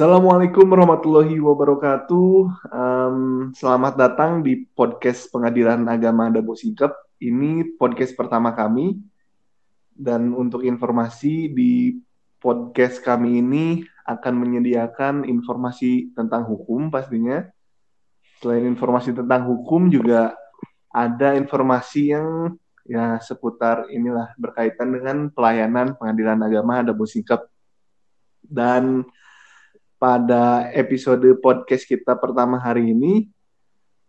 [0.00, 2.32] Assalamualaikum warahmatullahi wabarakatuh.
[2.72, 7.20] Um, selamat datang di podcast Pengadilan Agama Dabo Singkep.
[7.20, 8.96] Ini podcast pertama kami.
[9.92, 12.00] Dan untuk informasi di
[12.40, 17.44] podcast kami ini akan menyediakan informasi tentang hukum pastinya.
[18.40, 20.32] Selain informasi tentang hukum juga
[20.88, 22.56] ada informasi yang
[22.88, 27.52] ya seputar inilah berkaitan dengan pelayanan pengadilan agama Dabo Singkep.
[28.40, 29.04] Dan
[30.00, 33.28] pada episode podcast kita pertama hari ini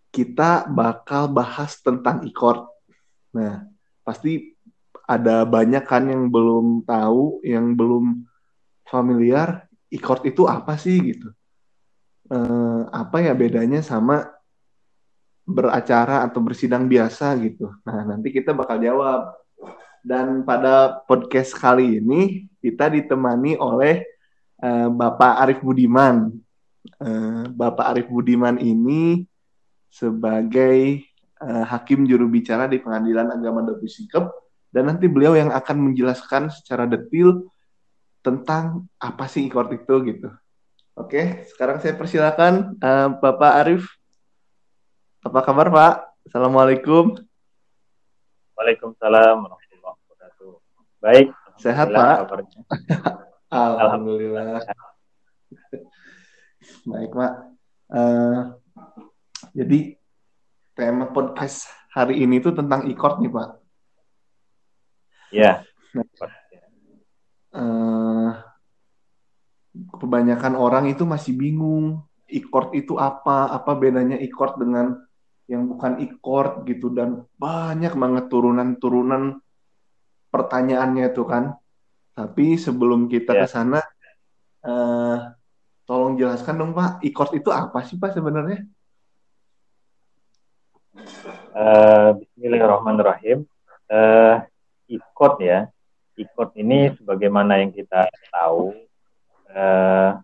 [0.07, 2.63] kita bakal bahas tentang e-court.
[3.35, 3.67] Nah,
[4.07, 4.55] pasti
[5.03, 8.23] ada banyak kan yang belum tahu, yang belum
[8.87, 11.27] familiar e-court itu apa sih gitu.
[12.31, 14.23] Eh, apa ya bedanya sama
[15.43, 17.67] beracara atau bersidang biasa gitu.
[17.83, 19.35] Nah, nanti kita bakal jawab.
[20.01, 24.01] Dan pada podcast kali ini kita ditemani oleh
[24.61, 26.31] uh, Bapak Arif Budiman.
[27.01, 29.25] Uh, Bapak Arif Budiman ini
[29.91, 31.03] sebagai
[31.41, 34.23] uh, hakim juru bicara di Pengadilan Agama Dabu Singkep
[34.71, 37.43] dan nanti beliau yang akan menjelaskan secara detail
[38.23, 40.29] tentang apa sih ikor itu gitu.
[40.95, 43.83] Oke, sekarang saya persilakan uh, Bapak Arif.
[45.21, 45.93] Apa kabar Pak?
[46.29, 47.17] Assalamualaikum.
[48.57, 50.51] Waalaikumsalam warahmatullahi wabarakatuh.
[51.01, 51.27] Baik.
[51.61, 52.25] Sehat Pak.
[53.51, 54.63] Alhamdulillah.
[56.89, 57.33] Baik, Pak.
[57.91, 58.55] Uh,
[59.51, 59.99] jadi
[60.71, 63.49] tema podcast hari ini tuh tentang e-court nih, Pak.
[65.35, 65.67] Iya.
[67.51, 68.39] Uh,
[69.99, 74.95] kebanyakan orang itu masih bingung e-court itu apa, apa bedanya e-court dengan
[75.51, 79.43] yang bukan e-court gitu dan banyak banget turunan-turunan
[80.31, 81.59] pertanyaannya itu kan.
[82.11, 83.43] Tapi sebelum kita yeah.
[83.43, 83.79] ke sana,
[84.67, 85.31] uh,
[85.87, 88.67] tolong jelaskan dong Pak, e-court itu apa sih Pak sebenarnya?
[91.55, 93.47] Uh, Bismillahirrahmanirrahim.
[93.87, 94.43] Uh,
[94.91, 95.71] e-court ya,
[96.19, 98.75] e-court ini sebagaimana yang kita tahu
[99.55, 100.19] uh,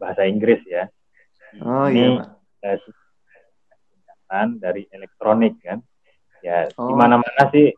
[0.00, 0.88] bahasa Inggris ya.
[1.60, 2.20] Oh ini,
[2.64, 2.76] iya.
[4.32, 5.84] Uh, dari elektronik kan.
[6.40, 6.88] Ya, oh.
[6.88, 7.74] di mana-mana sih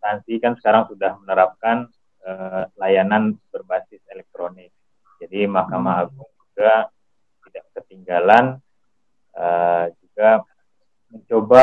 [0.00, 1.90] instansi kan sekarang sudah menerapkan
[2.26, 4.72] uh, layanan berbasis elektronik.
[5.20, 6.02] Jadi Mahkamah hmm.
[6.08, 6.74] Agung juga
[7.46, 8.44] tidak ketinggalan
[9.36, 10.44] uh, juga
[11.10, 11.62] mencoba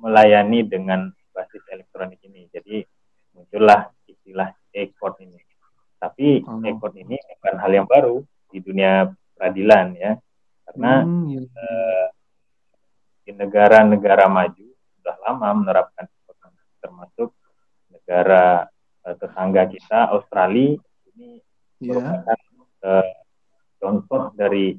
[0.00, 2.48] melayani dengan basis elektronik ini.
[2.52, 2.84] Jadi
[3.34, 5.38] muncullah istilah e-court ini.
[5.98, 6.60] Tapi oh.
[6.62, 10.14] e-court ini bukan hal yang baru di dunia peradilan ya,
[10.70, 11.42] karena hmm, iya.
[11.42, 12.06] uh,
[13.26, 14.66] di negara-negara maju
[15.00, 16.06] sudah lama menerapkan
[16.78, 17.32] termasuk
[17.88, 18.68] negara
[19.04, 20.80] uh, tetangga kita Australia
[21.14, 21.38] ini
[21.80, 21.94] yeah.
[21.94, 22.38] merupakan
[22.82, 23.08] uh,
[23.78, 24.74] contoh dari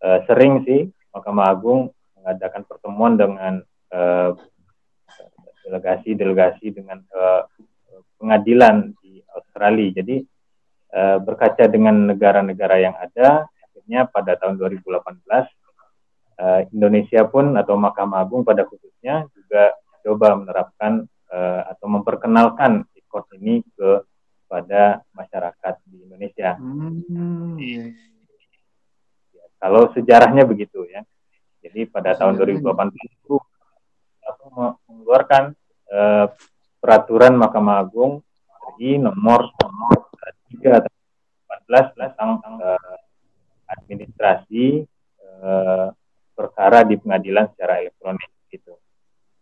[0.00, 3.64] uh, sering sih Mahkamah Agung mengadakan pertemuan dengan
[5.66, 7.42] delegasi-delegasi uh, dengan uh,
[8.20, 9.88] pengadilan di Australia.
[9.98, 10.22] Jadi
[10.94, 15.00] uh, berkaca dengan negara-negara yang ada, akhirnya pada tahun 2018
[16.38, 23.26] uh, Indonesia pun atau Mahkamah Agung pada khususnya juga coba menerapkan uh, atau memperkenalkan court
[23.34, 26.54] ini kepada masyarakat di Indonesia.
[26.56, 27.90] Hmm, iya.
[29.34, 31.02] Ya, kalau sejarahnya begitu ya.
[31.60, 32.64] Jadi pada tahun 2018
[33.04, 33.36] itu
[34.24, 34.44] aku
[34.88, 35.52] mengeluarkan
[35.92, 36.32] uh,
[36.80, 38.24] peraturan Mahkamah Agung
[38.80, 40.08] di nomor nomor
[40.56, 40.88] 3
[41.68, 42.98] 14 tentang uh,
[43.68, 44.88] administrasi
[45.20, 45.92] uh,
[46.32, 48.74] perkara di pengadilan secara elektronik gitu.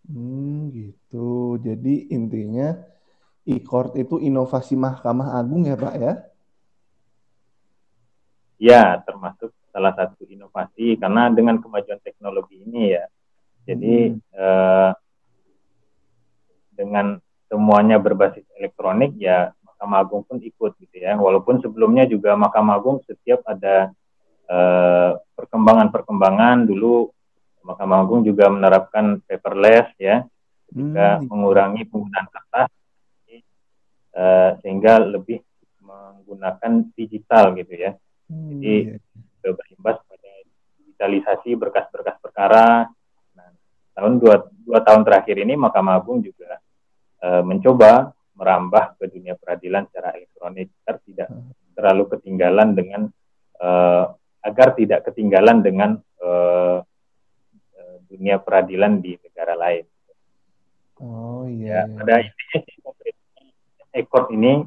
[0.09, 1.61] Hmm, gitu.
[1.63, 2.75] Jadi intinya
[3.49, 6.13] e-court itu inovasi Mahkamah Agung ya Pak ya?
[8.61, 13.07] Ya, termasuk salah satu inovasi karena dengan kemajuan teknologi ini ya,
[13.65, 14.35] jadi hmm.
[14.35, 14.91] eh,
[16.75, 21.15] dengan semuanya berbasis elektronik ya Mahkamah Agung pun ikut gitu ya.
[21.15, 23.95] Walaupun sebelumnya juga Mahkamah Agung setiap ada
[24.51, 27.15] eh, perkembangan-perkembangan dulu
[27.63, 30.27] Mahkamah Agung juga menerapkan paperless ya,
[30.75, 31.31] juga hmm.
[31.31, 32.78] mengurangi penggunaan kertas
[34.19, 35.39] uh, sehingga lebih
[35.79, 37.93] menggunakan digital gitu ya.
[38.27, 39.55] Hmm, Jadi iya.
[39.55, 40.31] berimbas pada
[40.83, 42.91] digitalisasi berkas-berkas perkara.
[43.39, 43.49] Nah,
[43.95, 46.59] tahun dua, dua tahun terakhir ini Mahkamah Agung juga
[47.23, 51.29] uh, mencoba merambah ke dunia peradilan secara elektronik agar tidak
[51.75, 53.03] terlalu ketinggalan dengan
[53.59, 54.05] uh,
[54.43, 56.79] agar tidak ketinggalan dengan uh,
[58.09, 59.85] dunia peradilan di negara lain.
[60.99, 61.85] Oh iya.
[61.87, 61.95] Ya, iya.
[61.95, 62.91] pada intinya
[63.99, 64.63] ekor ini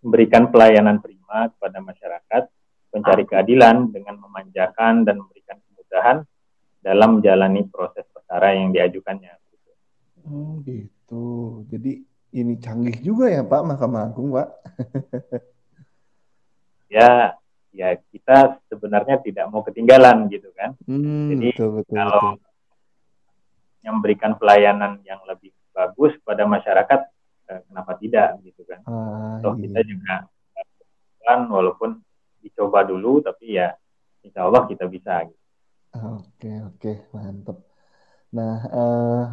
[0.00, 2.42] memberikan pelayanan prima kepada masyarakat
[2.90, 6.24] pencari keadilan dengan memanjakan dan memberikan kemudahan
[6.80, 9.36] dalam menjalani proses perkara yang diajukannya.
[10.26, 11.62] Oh gitu.
[11.70, 12.02] Jadi
[12.34, 14.48] ini canggih juga ya Pak Mahkamah Agung Pak.
[16.96, 17.38] ya,
[17.70, 20.74] ya kita sebenarnya tidak mau ketinggalan gitu kan.
[20.84, 23.86] Hmm, Jadi betul, betul, kalau betul.
[23.86, 27.00] memberikan pelayanan yang lebih bagus kepada masyarakat,
[27.46, 28.80] kenapa tidak gitu kan?
[28.86, 29.70] Ah, Toh iya.
[29.70, 30.14] kita juga
[31.26, 31.98] kan walaupun
[32.42, 33.74] dicoba dulu, tapi ya
[34.22, 35.26] Insya Allah kita bisa.
[35.26, 35.42] Gitu.
[35.96, 37.58] Oke oke mantap.
[38.34, 39.24] Nah uh,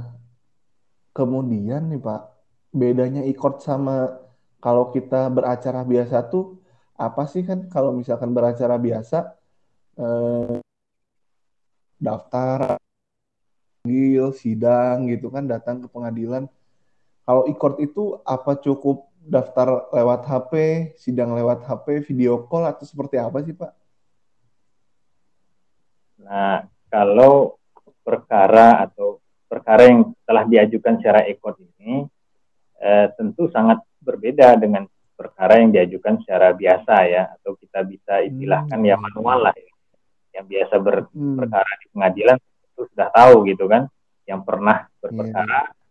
[1.14, 2.22] kemudian nih Pak,
[2.74, 4.24] bedanya ikut sama
[4.64, 6.64] kalau kita beracara biasa tuh
[6.96, 9.36] apa sih kan kalau misalkan beracara biasa
[9.98, 10.62] eh,
[12.00, 12.80] daftar
[13.84, 16.48] panggil sidang gitu kan datang ke pengadilan
[17.24, 20.52] kalau ikut itu apa cukup daftar lewat HP
[21.00, 23.72] sidang lewat HP video call atau seperti apa sih Pak?
[26.28, 27.56] Nah kalau
[28.04, 32.04] perkara atau perkara yang telah diajukan secara ekot ini
[32.84, 34.84] eh, tentu sangat berbeda dengan
[35.16, 38.90] perkara yang diajukan secara biasa ya atau kita bisa istilahkan hmm.
[38.92, 39.72] ya manual lah ya.
[40.42, 41.40] yang biasa ber, hmm.
[41.80, 43.88] di pengadilan itu sudah tahu gitu kan
[44.28, 45.83] yang pernah berperkara yeah.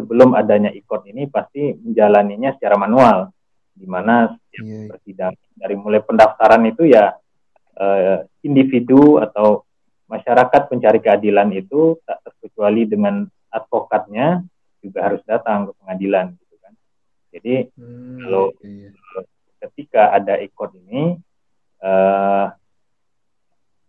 [0.00, 3.28] Sebelum adanya ikot ini pasti menjalaninya secara manual
[3.76, 4.88] di mana setiap yeah.
[4.88, 7.12] persidangan dari mulai pendaftaran itu ya
[7.76, 9.68] eh, individu atau
[10.08, 14.42] masyarakat pencari keadilan itu tak terkecuali dengan advokatnya
[14.82, 16.72] juga harus datang ke pengadilan gitu kan.
[17.30, 18.90] Jadi hmm, kalau iya.
[19.68, 21.14] ketika ada ikut ini
[21.84, 22.50] uh,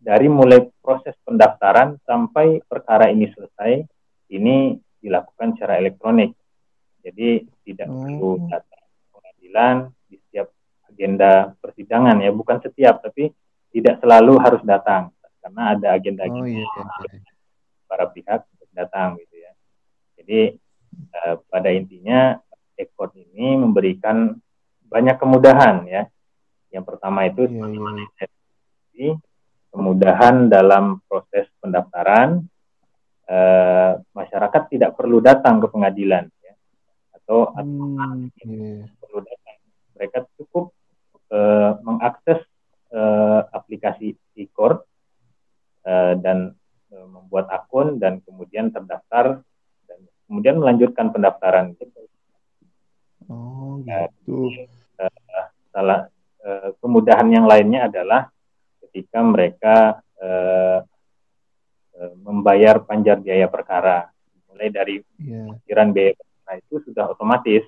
[0.01, 3.81] dari mulai proses pendaftaran sampai perkara ini selesai
[4.29, 6.37] ini dilakukan secara elektronik.
[7.01, 7.97] Jadi tidak oh.
[8.05, 9.75] perlu datang pengadilan
[10.05, 10.47] di setiap
[10.87, 13.33] agenda persidangan ya, bukan setiap tapi
[13.73, 15.09] tidak selalu harus datang
[15.41, 16.83] karena ada agenda-agenda oh, iya, iya,
[17.17, 17.31] iya.
[17.89, 19.51] para pihak untuk datang gitu ya.
[20.21, 20.39] Jadi
[21.17, 22.37] uh, pada intinya
[22.77, 24.37] ekspor ini memberikan
[24.85, 26.05] banyak kemudahan ya.
[26.71, 28.27] Yang pertama itu iya, iya.
[28.93, 29.13] iya.
[29.71, 32.50] kemudahan dalam proses pendaftaran
[33.29, 36.53] uh, masyarakat tidak perlu datang ke pengadilan ya.
[37.21, 38.87] atau hmm, yeah.
[38.97, 39.57] perlu datang
[39.97, 40.73] mereka cukup
[41.29, 42.41] uh, mengakses
[42.89, 44.81] uh, aplikasi e-court
[45.85, 46.57] uh, dan
[46.89, 49.45] uh, membuat akun dan kemudian terdaftar
[49.85, 51.77] dan kemudian melanjutkan pendaftaran
[53.31, 54.51] Oh gitu.
[54.99, 56.11] Uh, salah
[56.43, 58.27] uh, kemudahan yang lainnya adalah
[58.83, 59.75] ketika mereka
[60.19, 60.83] uh,
[62.23, 64.09] membayar panjar biaya perkara
[64.49, 65.53] mulai dari yeah.
[65.67, 67.63] biaya perkara itu sudah otomatis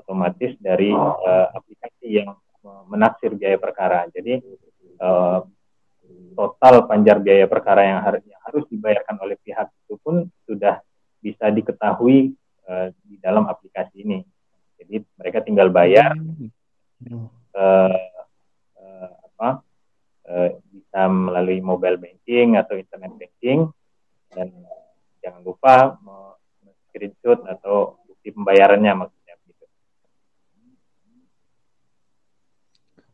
[0.00, 2.34] otomatis dari uh, aplikasi yang
[2.88, 4.08] menaksir biaya perkara.
[4.12, 4.40] Jadi
[5.00, 5.44] uh,
[6.34, 10.80] total panjar biaya perkara yang harus yang harus dibayarkan oleh pihak itu pun sudah
[11.20, 12.32] bisa diketahui
[12.66, 14.24] uh, di dalam aplikasi ini.
[14.80, 16.16] Jadi mereka tinggal bayar
[17.06, 19.60] uh, uh, apa
[20.30, 23.66] uh, bisa melalui mobile banking atau internet banking
[24.30, 24.54] dan
[25.18, 25.98] jangan lupa
[26.88, 29.10] screenshot atau bukti pembayarannya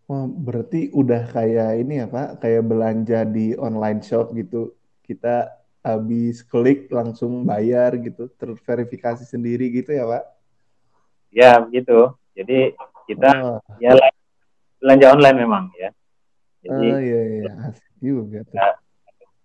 [0.06, 4.78] Oh, berarti udah kayak ini ya Pak, kayak belanja di online shop gitu.
[5.02, 5.50] Kita
[5.82, 10.24] habis klik langsung bayar gitu, terverifikasi sendiri gitu ya Pak?
[11.34, 12.14] Ya begitu.
[12.38, 12.78] Jadi
[13.10, 13.58] kita oh.
[13.82, 13.98] ya
[14.78, 15.90] belanja online memang ya.
[16.66, 17.50] Jadi oh, iya, iya.
[17.70, 18.58] Asik juga tuh.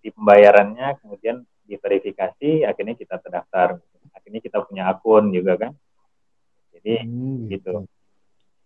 [0.02, 3.78] di pembayarannya kemudian diverifikasi, akhirnya kita terdaftar.
[4.12, 5.72] Akhirnya kita punya akun juga kan.
[6.74, 7.86] Jadi hmm, gitu.
[7.86, 8.02] gitu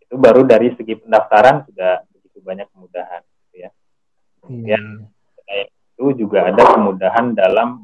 [0.06, 3.70] itu baru dari segi pendaftaran sudah begitu banyak kemudahan gitu ya
[4.38, 4.82] kemudian
[5.50, 5.66] yeah.
[5.66, 7.82] itu juga ada kemudahan dalam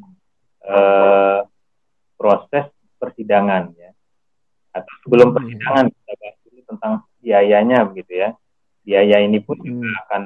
[0.62, 1.43] uh,
[2.14, 2.71] proses
[3.02, 3.91] persidangan ya
[4.71, 5.37] atau sebelum hmm.
[5.37, 8.29] persidangan kita bahas dulu tentang biayanya begitu ya
[8.87, 9.67] biaya ini pun hmm.
[9.67, 10.23] juga akan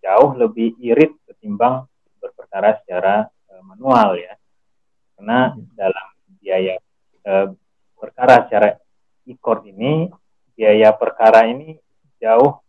[0.00, 1.86] jauh lebih irit ketimbang
[2.20, 4.34] berperkara secara uh, manual ya.
[5.16, 5.76] Karena hmm.
[5.76, 6.06] dalam
[6.40, 6.74] biaya
[7.28, 7.52] uh,
[8.00, 8.80] perkara secara
[9.28, 10.08] e-court ini
[10.56, 11.76] biaya perkara ini
[12.20, 12.60] jauh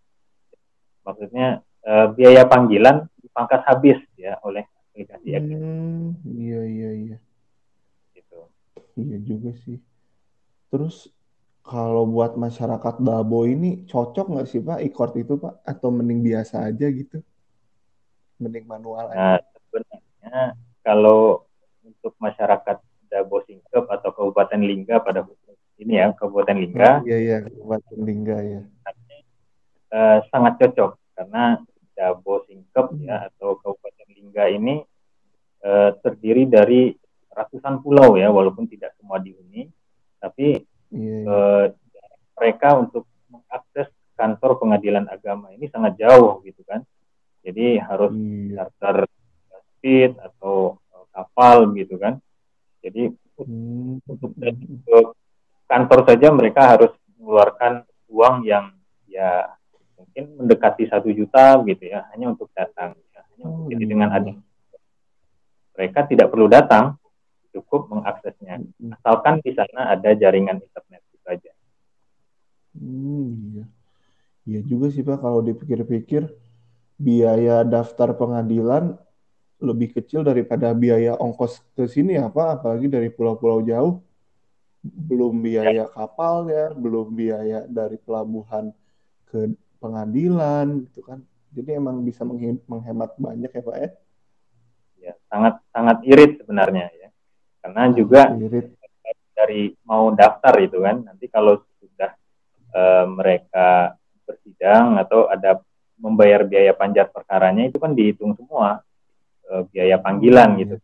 [1.04, 7.18] maksudnya uh, biaya panggilan dipangkas habis ya oleh aplikasi hmm, iya iya iya.
[8.12, 8.40] Gitu.
[9.00, 9.80] Iya juga sih.
[10.68, 11.08] Terus
[11.62, 16.66] kalau buat masyarakat Dabo ini cocok nggak sih Pak e-court itu Pak atau mending biasa
[16.66, 17.22] aja gitu
[18.42, 21.46] mending manual nah, aja sebenarnya kalau
[21.86, 22.78] untuk masyarakat
[23.12, 25.28] Dabo Singkep atau Kabupaten Lingga pada
[25.82, 27.02] ini ya Kabupaten Lingga.
[27.02, 28.62] Oh, iya iya Kabupaten Lingga ya.
[29.92, 31.60] Uh, sangat cocok karena
[31.92, 33.04] Dabo Singkep hmm.
[33.04, 34.80] ya atau Kabupaten Lingga ini
[35.68, 36.96] uh, terdiri dari
[37.32, 39.68] ratusan pulau ya walaupun tidak semua dihuni
[40.22, 41.24] tapi yeah.
[41.24, 41.28] Iya.
[41.28, 41.66] uh,
[42.38, 46.86] mereka untuk mengakses kantor pengadilan agama ini sangat jauh gitu kan
[47.42, 48.70] jadi harus yeah.
[48.78, 49.10] charter
[49.80, 52.22] speed atau uh, kapal gitu kan
[52.86, 53.10] jadi
[53.42, 54.06] hmm.
[54.06, 55.06] untuk untuk
[55.66, 58.76] kantor saja mereka harus mengeluarkan uang yang
[59.08, 59.56] ya
[59.96, 63.22] mungkin mendekati satu juta gitu ya hanya untuk datang ya.
[63.34, 63.90] hanya oh, jadi iya.
[63.90, 64.32] dengan ada
[65.72, 67.01] mereka tidak perlu datang
[67.52, 68.96] cukup mengaksesnya hmm.
[69.00, 71.52] asalkan di sana ada jaringan internet itu aja.
[72.72, 73.66] Hmm, iya.
[74.42, 76.26] Iya juga sih Pak kalau dipikir-pikir
[76.98, 78.98] biaya daftar pengadilan
[79.62, 84.02] lebih kecil daripada biaya ongkos ke sini ya Pak, apalagi dari pulau-pulau jauh.
[84.82, 85.94] Belum biaya ya.
[85.94, 88.74] kapalnya, belum biaya dari pelabuhan
[89.30, 91.22] ke pengadilan gitu kan.
[91.54, 92.26] Jadi emang bisa
[92.66, 93.90] menghemat banyak ya Pak ya.
[95.02, 97.01] Ya, sangat sangat irit sebenarnya ya.
[97.62, 98.28] Karena juga
[99.38, 102.12] dari mau daftar itu kan, nanti kalau sudah
[102.74, 105.62] e, mereka bersidang atau ada
[106.02, 108.82] membayar biaya panjat perkaranya itu kan dihitung semua
[109.52, 110.76] uh, biaya panggilan gitu.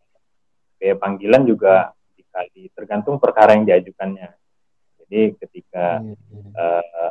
[0.78, 4.30] Biaya panggilan juga dikali tergantung perkara yang diajukannya.
[5.02, 6.04] Jadi ketika
[6.54, 7.10] uh,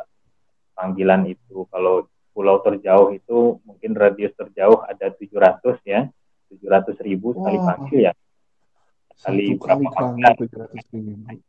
[0.72, 6.06] panggilan itu kalau pulau terjauh itu mungkin radius terjauh ada 700 ya,
[6.48, 8.12] 700 ribu sekali panggil ya.
[9.18, 10.34] Kali berapa panggilan?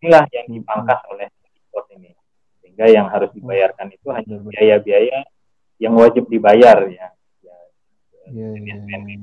[0.01, 1.27] Inilah yang dipangkas oleh
[1.69, 2.11] pos ini.
[2.65, 5.19] Sehingga yang harus dibayarkan itu hanya biaya-biaya
[5.79, 7.13] yang wajib dibayar ya.
[7.45, 7.57] ya,
[8.29, 8.79] yeah, yeah,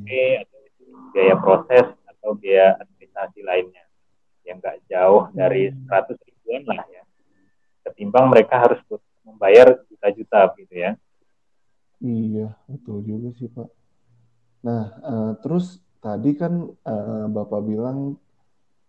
[0.06, 0.42] yeah.
[0.42, 0.60] atau
[1.14, 3.86] biaya proses atau biaya administrasi lainnya
[4.46, 6.22] yang nggak jauh dari 100 hmm.
[6.22, 7.02] ribuan lah ya
[7.86, 8.80] ketimbang mereka harus
[9.26, 10.92] membayar juta-juta gitu ya
[12.02, 13.68] iya betul juga sih pak
[14.62, 18.18] nah uh, terus tadi kan uh, bapak bilang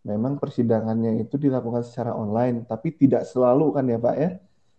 [0.08, 4.32] memang persidangannya itu dilakukan secara online tapi tidak selalu kan ya pak ya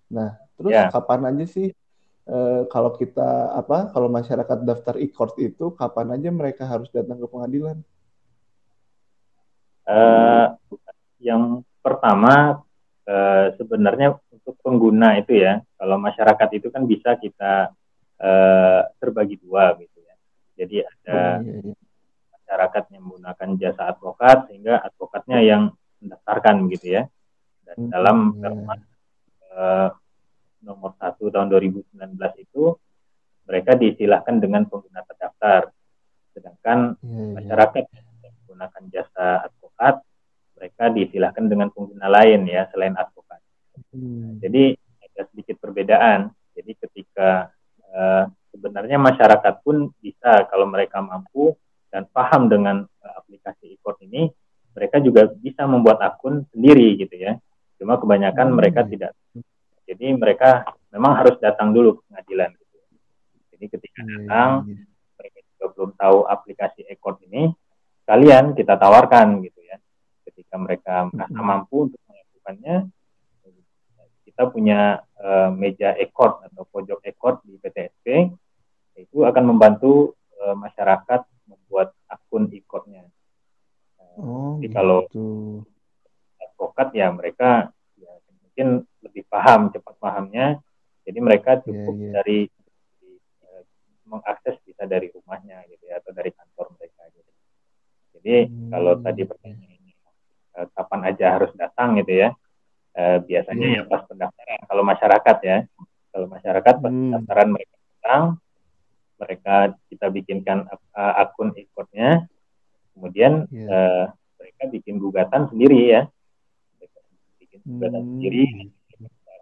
[0.09, 0.89] nah terus ya.
[0.89, 1.69] kapan aja sih
[2.29, 7.29] eh, kalau kita apa kalau masyarakat daftar e-court itu kapan aja mereka harus datang ke
[7.29, 7.77] pengadilan?
[9.89, 10.53] Uh,
[11.17, 12.61] yang pertama
[13.09, 17.73] uh, sebenarnya untuk pengguna itu ya kalau masyarakat itu kan bisa kita
[18.21, 20.15] uh, terbagi dua gitu ya.
[20.61, 21.88] Jadi ada oh, iya, iya.
[22.49, 25.63] Masyarakat yang menggunakan jasa advokat sehingga advokatnya yang
[26.01, 27.03] mendaftarkan gitu ya.
[27.69, 28.49] Dan hmm, dalam iya.
[29.53, 29.89] uh,
[30.65, 31.93] nomor 1 tahun 2019
[32.41, 32.73] itu
[33.45, 35.69] mereka diistilahkan dengan pengguna terdaftar.
[36.33, 37.33] Sedangkan yeah, yeah.
[37.37, 40.01] masyarakat yang menggunakan jasa advokat
[40.57, 43.45] mereka diistilahkan dengan pengguna lain ya selain advokat.
[43.93, 44.41] Hmm.
[44.41, 44.73] Jadi
[45.05, 46.33] ada sedikit perbedaan.
[46.57, 47.53] Jadi ketika
[47.93, 48.25] uh,
[48.57, 51.53] sebenarnya masyarakat pun bisa kalau mereka mampu
[51.89, 54.29] dan paham dengan uh, aplikasi e-court ini,
[54.77, 57.37] mereka juga bisa membuat akun sendiri gitu ya.
[57.81, 58.57] Cuma kebanyakan hmm.
[58.57, 59.13] mereka tidak
[59.89, 62.53] jadi mereka memang harus datang dulu ke pengadilan.
[62.53, 62.77] Gitu.
[63.57, 64.11] Jadi ketika hmm.
[64.13, 64.51] datang,
[65.17, 67.49] mereka juga belum tahu aplikasi ekor ini,
[68.05, 69.81] kalian kita tawarkan gitu ya.
[70.29, 71.49] Ketika mereka merasa hmm.
[71.49, 72.77] mampu untuk melakukannya,
[74.29, 78.29] kita punya uh, meja ekor atau pojok ekor di PTSP,
[79.01, 80.15] itu akan membantu
[80.45, 83.09] uh, masyarakat membuat akun e-courtnya.
[84.19, 84.75] Oh, Jadi gitu.
[84.77, 84.99] kalau
[86.43, 88.11] advokat ya mereka ya,
[88.43, 90.59] mungkin lebih paham cepat pahamnya
[91.07, 92.13] jadi mereka iya, cukup yeah, yeah.
[92.19, 92.39] dari
[93.47, 93.63] uh,
[94.11, 97.33] mengakses bisa dari rumahnya gitu ya atau dari kantor mereka gitu
[98.19, 98.69] jadi hmm.
[98.75, 99.95] kalau tadi pertanyaannya
[100.59, 102.29] uh, kapan aja harus datang gitu ya
[102.99, 103.85] uh, biasanya yeah.
[103.87, 105.59] ya pas pendaftaran kalau masyarakat ya
[106.11, 107.03] kalau masyarakat pas hmm.
[107.07, 108.23] pendaftaran mereka datang
[109.19, 112.31] mereka kita bikinkan uh, akun ikutnya
[112.95, 113.69] kemudian yeah.
[113.69, 114.05] uh,
[114.39, 116.03] mereka bikin gugatan sendiri ya
[117.43, 118.11] bikin gugatan hmm.
[118.15, 118.45] sendiri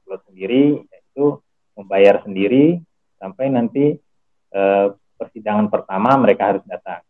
[0.07, 1.43] upload sendiri yaitu
[1.75, 2.79] membayar sendiri
[3.19, 3.99] sampai nanti
[4.55, 4.87] eh,
[5.19, 7.03] persidangan pertama mereka harus datang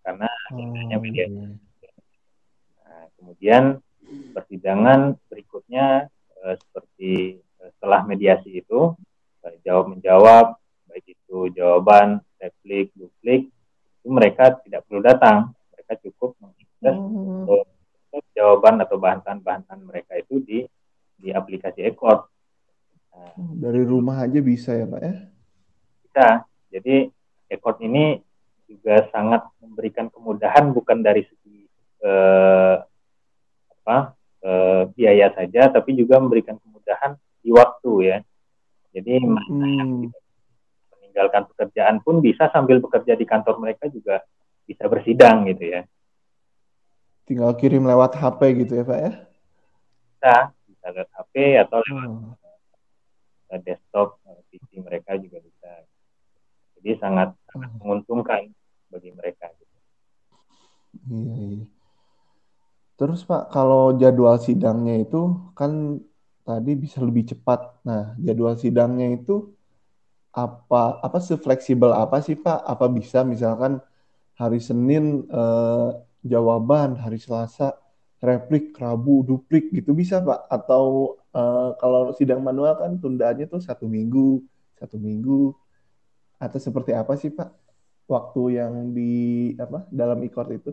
[0.00, 1.28] karena oh, media.
[1.28, 3.84] Nah, kemudian
[4.32, 6.08] persidangan berikutnya
[6.40, 8.96] eh, seperti eh, setelah mediasi itu
[9.44, 10.56] eh, jawab menjawab
[10.92, 17.48] baik itu jawaban replik duplik itu mereka tidak perlu datang mereka cukup mengakses hmm.
[18.36, 20.58] jawaban atau bahan-bahan mereka itu di
[21.22, 22.26] di aplikasi Ekor.
[23.14, 25.14] Nah, Dari rumah aja bisa ya Pak ya?
[26.02, 26.28] Bisa.
[26.74, 27.06] Jadi
[27.46, 28.18] Ekor ini
[28.66, 31.68] juga sangat memberikan kemudahan bukan dari segi
[32.02, 32.76] eh,
[33.70, 38.18] apa eh, biaya saja, tapi juga memberikan kemudahan di waktu ya.
[38.92, 40.21] Jadi hmm.
[41.12, 44.24] Meninggalkan pekerjaan pun bisa sambil bekerja di kantor mereka juga
[44.64, 45.84] bisa bersidang gitu ya.
[47.28, 49.12] Tinggal kirim lewat HP gitu ya Pak ya?
[50.08, 52.08] Bisa, bisa lewat HP atau lewat
[53.52, 53.60] hmm.
[53.60, 54.16] desktop
[54.48, 55.70] PC mereka juga bisa.
[56.80, 57.78] Jadi sangat, sangat hmm.
[57.84, 58.48] menguntungkan
[58.88, 59.52] bagi mereka.
[59.60, 59.76] Gitu.
[61.12, 61.64] Iya, iya.
[62.96, 66.00] Terus Pak, kalau jadwal sidangnya itu kan
[66.48, 67.84] tadi bisa lebih cepat.
[67.84, 69.52] Nah, jadwal sidangnya itu
[70.32, 72.64] apa apa sefleksibel apa sih Pak?
[72.64, 73.78] Apa bisa misalkan
[74.40, 75.90] hari Senin eh,
[76.24, 77.76] jawaban, hari Selasa
[78.24, 80.48] replik, Rabu duplik gitu bisa Pak?
[80.48, 84.40] Atau eh, kalau sidang manual kan tundaannya tuh satu minggu,
[84.80, 85.52] satu minggu
[86.40, 87.52] atau seperti apa sih Pak?
[88.08, 90.72] Waktu yang di apa dalam ikor itu?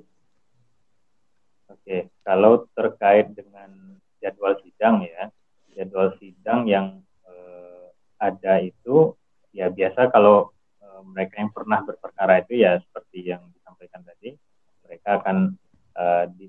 [1.70, 5.30] Oke, kalau terkait dengan jadwal sidang ya,
[5.76, 7.86] jadwal sidang yang eh,
[8.24, 9.19] ada itu
[9.56, 10.52] ya biasa kalau
[10.82, 14.36] eh, mereka yang pernah berperkara itu ya seperti yang disampaikan tadi
[14.86, 15.38] mereka akan
[15.98, 16.46] eh, di,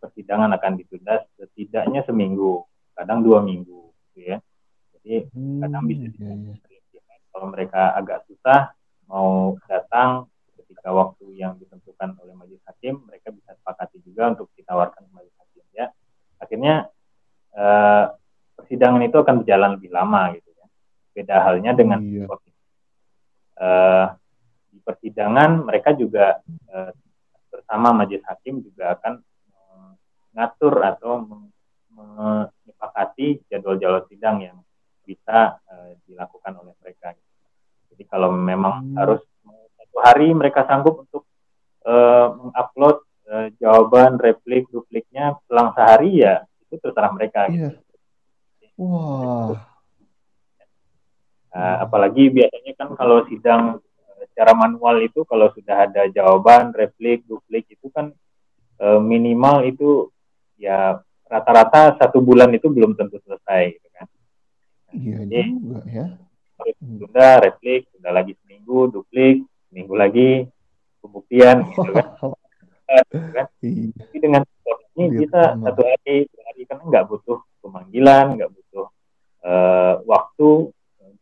[0.00, 2.62] persidangan akan ditunda setidaknya seminggu
[2.94, 4.38] kadang dua minggu gitu ya
[4.98, 7.02] jadi hmm, kadang bisa iya, iya.
[7.34, 8.70] kalau mereka agak susah
[9.10, 15.02] mau datang ketika waktu yang ditentukan oleh majelis hakim mereka bisa sepakati juga untuk ditawarkan
[15.04, 15.86] ke majelis hakim ya
[16.38, 16.74] akhirnya
[17.52, 18.04] eh,
[18.54, 20.66] persidangan itu akan berjalan lebih lama gitu ya.
[21.14, 22.26] Beda halnya dengan iya.
[23.58, 24.06] Uh,
[24.70, 26.38] di persidangan mereka juga
[26.70, 26.92] uh,
[27.52, 29.22] bersama majelis hakim juga akan
[30.34, 31.12] mengatur atau
[31.94, 34.58] menyepakati jadwal-jadwal sidang yang
[35.06, 37.14] bisa uh, dilakukan oleh mereka.
[37.94, 38.96] Jadi kalau memang hmm.
[38.98, 39.22] harus
[39.78, 41.22] satu hari mereka sanggup untuk
[41.86, 47.46] uh, mengupload uh, jawaban, replik, dupliknya selang sehari ya itu terserah mereka.
[47.46, 47.78] Iya.
[47.78, 47.78] Gitu.
[48.82, 49.73] Wah.
[51.54, 57.22] Nah, apalagi biasanya kan kalau sidang eh, secara manual itu kalau sudah ada jawaban, replik,
[57.30, 58.10] duplik itu kan
[58.82, 60.10] e, minimal itu
[60.58, 60.98] ya
[61.30, 64.06] rata-rata satu bulan itu belum tentu selesai gitu kan.
[64.90, 66.06] Iya Jadi, juga ya.
[66.98, 70.50] Sudah replik, sudah lagi seminggu, duplik, seminggu lagi
[70.98, 72.08] pembuktian gitu kan.
[73.94, 74.42] Tapi dengan
[74.94, 78.86] ini bisa satu hari, dua hari kan nggak butuh pemanggilan, nggak butuh
[79.42, 80.73] uh, waktu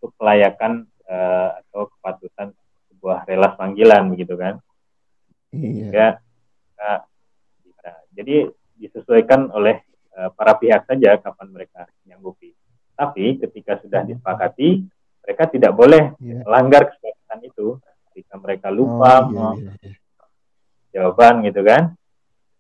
[0.03, 2.51] untuk kelayakan uh, atau kepatutan
[2.91, 4.59] sebuah relas panggilan begitu kan.
[5.55, 5.87] Iya.
[5.95, 6.09] Ya,
[6.75, 7.07] nah,
[8.11, 9.79] jadi disesuaikan oleh
[10.19, 12.51] uh, para pihak saja kapan mereka menyanggupi.
[12.99, 14.09] Tapi ketika sudah iya.
[14.11, 14.91] disepakati,
[15.23, 16.43] mereka tidak boleh yeah.
[16.43, 17.79] melanggar kesepakatan itu.
[18.11, 19.97] Ketika mereka lupa oh, iya, iya, iya.
[20.93, 21.97] jawaban gitu kan,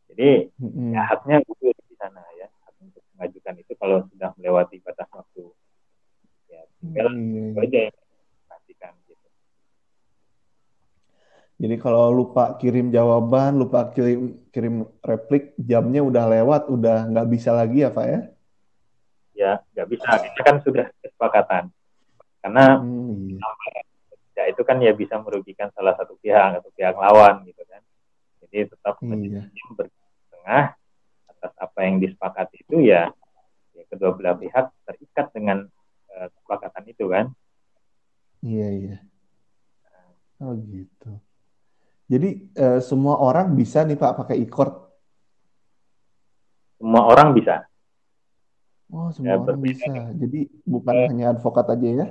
[0.09, 0.97] jadi mm-hmm.
[0.97, 5.53] ya haknya gugur di sana ya, hak untuk mengajukan itu kalau sudah melewati batas waktu.
[6.91, 7.63] Ya mm-hmm.
[7.63, 7.97] aja yang
[8.51, 9.27] pastikan gitu.
[11.63, 17.55] Jadi kalau lupa kirim jawaban, lupa kirim kirim replik, jamnya udah lewat, udah nggak bisa
[17.55, 18.21] lagi ya Pak ya?
[19.33, 20.11] Ya, nggak bisa.
[20.27, 21.71] Itu kan sudah kesepakatan.
[22.43, 23.81] Karena hmm, iya.
[24.35, 27.79] ya itu kan ya bisa merugikan salah satu pihak atau pihak lawan gitu kan.
[28.43, 29.47] Jadi tetap iya
[30.43, 30.75] tengah
[31.31, 33.15] atas apa yang disepakati itu ya,
[33.79, 35.71] ya kedua belah pihak terikat dengan
[36.53, 37.25] kesepakatan itu kan.
[38.45, 38.97] Iya iya.
[40.43, 41.17] Oh gitu.
[42.13, 44.75] Jadi uh, semua orang bisa nih Pak pakai e-court?
[46.77, 47.65] Semua orang bisa.
[48.93, 49.89] Oh semua ya, orang bisa.
[50.13, 52.07] Jadi bukan uh, hanya advokat aja ya?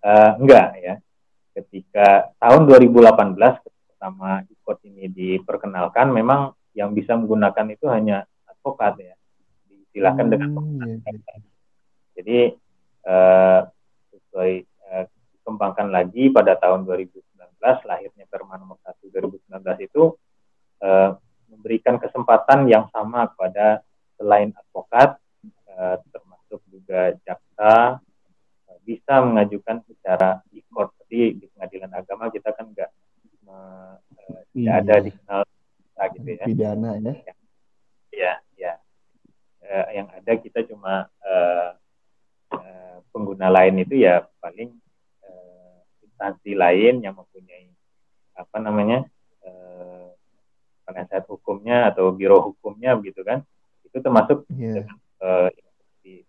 [0.00, 0.94] Uh, enggak ya.
[1.54, 3.36] Ketika tahun 2018
[3.68, 9.14] pertama e-court ini diperkenalkan, memang yang bisa menggunakan itu hanya advokat ya
[9.94, 10.50] silakan hmm, dengan
[10.82, 11.38] iya, iya.
[12.18, 12.38] jadi
[13.04, 13.60] uh,
[14.12, 14.52] sesuai
[14.90, 15.04] uh,
[15.40, 17.20] dikembangkan lagi pada tahun 2019
[17.62, 20.16] lahirnya Perma nomor 1 2019 itu
[20.84, 21.10] uh,
[21.48, 23.84] memberikan kesempatan yang sama kepada
[24.16, 25.16] selain advokat
[25.72, 28.00] uh, termasuk juga jaksa
[28.68, 32.90] uh, bisa mengajukan secara di court di pengadilan agama kita kan enggak
[33.46, 33.94] uh,
[34.54, 35.04] tidak ada iya.
[35.04, 36.44] dikenal kita gitu ya.
[36.46, 37.14] Pidana ya.
[38.14, 38.72] Iya, ya.
[39.64, 41.68] Uh, yang ada kita cuma uh,
[42.54, 42.83] uh,
[43.14, 44.74] pengguna lain itu ya paling
[45.22, 47.70] uh, instansi lain yang mempunyai
[48.34, 49.06] apa namanya
[49.46, 50.10] uh,
[50.82, 53.46] penasihat hukumnya atau biro hukumnya begitu kan
[53.86, 54.82] itu termasuk yeah.
[54.82, 55.48] dengan, uh,
[56.02, 56.26] di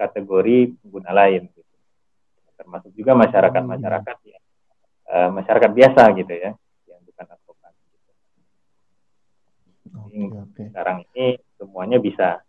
[0.00, 1.62] kategori pengguna lain gitu.
[2.56, 4.42] termasuk juga masyarakat masyarakat oh, yeah.
[5.12, 6.56] uh, masyarakat biasa gitu ya
[10.24, 10.66] okay, okay.
[10.72, 11.26] sekarang ini
[11.60, 12.40] semuanya bisa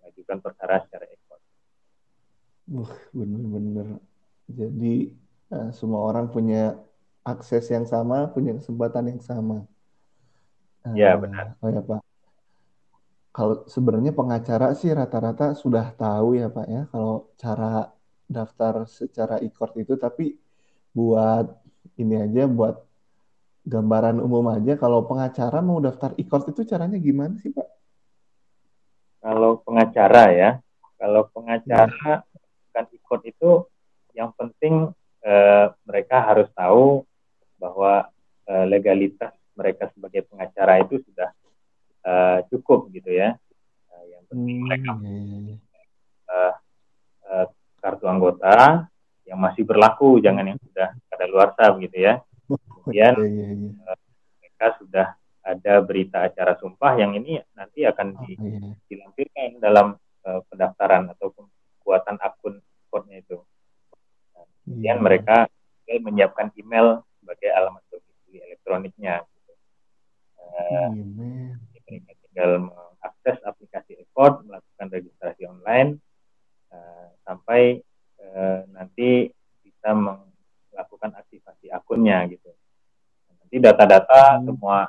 [0.00, 1.06] mengajukan perkara secara
[2.70, 3.98] Uh, bener-bener.
[4.46, 5.10] Jadi
[5.50, 6.78] uh, semua orang punya
[7.26, 9.66] akses yang sama, punya kesempatan yang sama.
[10.94, 11.46] Iya, uh, benar.
[11.58, 12.00] Oh ya, Pak.
[13.32, 17.88] Kalau sebenarnya pengacara sih rata-rata sudah tahu ya, Pak ya, kalau cara
[18.28, 20.36] daftar secara e-court itu, tapi
[20.92, 21.48] buat
[21.96, 22.76] ini aja, buat
[23.64, 27.68] gambaran umum aja, kalau pengacara mau daftar e-court itu caranya gimana sih, Pak?
[29.22, 30.50] Kalau pengacara ya,
[30.98, 32.31] kalau pengacara ya.
[32.72, 33.68] Kan e-court itu
[34.16, 34.90] yang penting
[35.22, 37.06] eh, mereka harus tahu
[37.62, 38.10] bahwa
[38.50, 41.30] uh, legalitas mereka sebagai pengacara itu sudah
[42.02, 43.38] uh, cukup gitu ya.
[43.92, 44.90] Uh, yang penting hmm, mereka
[46.26, 46.54] uh,
[47.30, 47.46] uh,
[47.78, 48.88] kartu anggota
[49.28, 52.18] yang masih berlaku, jangan yang sudah ada luar sah begitu ya.
[52.50, 53.14] Kemudian
[53.86, 53.96] uh,
[54.42, 55.06] mereka sudah
[55.42, 58.38] ada berita acara sumpah yang ini nanti akan di,
[58.86, 61.50] dilampirkan dalam uh, pendaftaran ataupun
[61.82, 63.42] kekuatan akun akunnya itu.
[64.38, 65.02] Nah, kemudian yeah.
[65.02, 65.36] mereka
[65.90, 69.26] menyiapkan email sebagai alamat domisili elektroniknya.
[69.26, 69.52] Gitu.
[70.38, 70.88] Uh,
[71.82, 75.98] mereka tinggal mengakses aplikasi Ekord, melakukan registrasi online
[76.70, 77.82] uh, sampai
[78.22, 79.28] uh, nanti
[79.66, 82.54] bisa melakukan aktivasi akunnya gitu.
[83.42, 84.44] Nanti data-data hmm.
[84.48, 84.88] semua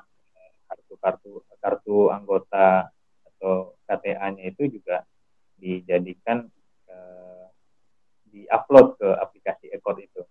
[0.69, 2.91] kartu-kartu kartu anggota
[3.27, 5.03] atau KTA-nya itu juga
[5.60, 6.47] dijadikan
[6.93, 7.45] uh,
[8.29, 10.21] di-upload ke aplikasi Ekord itu